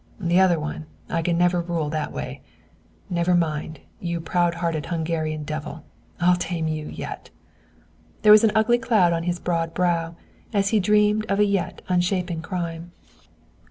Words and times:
The 0.19 0.39
other 0.39 0.59
one, 0.59 0.87
I 1.11 1.21
can 1.21 1.37
never 1.37 1.61
rule 1.61 1.87
that 1.91 2.11
way. 2.11 2.41
Never 3.07 3.35
mind, 3.35 3.81
you 3.99 4.19
proud 4.19 4.55
hearted 4.55 4.87
Hungarian 4.87 5.43
devil, 5.43 5.83
I'll 6.19 6.37
tame 6.37 6.67
you 6.67 6.87
yet." 6.87 7.29
There 8.23 8.31
was 8.31 8.43
an 8.43 8.51
ugly 8.55 8.79
cloud 8.79 9.13
on 9.13 9.21
his 9.29 9.37
broad 9.37 9.75
brow 9.75 10.15
as 10.53 10.69
he 10.69 10.79
dreamed 10.79 11.27
of 11.29 11.37
a 11.39 11.45
yet 11.45 11.83
unshapen 11.87 12.41
crime. 12.41 12.93